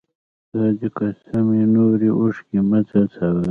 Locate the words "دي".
0.77-0.87